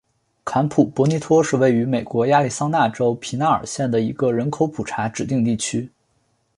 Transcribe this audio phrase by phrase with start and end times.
[0.43, 5.91] 坎普博尼托是位于美国亚利桑那州皮纳尔县的一个人口普查指定地区。